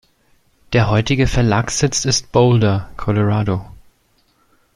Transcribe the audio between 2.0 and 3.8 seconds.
ist Boulder, Colorado.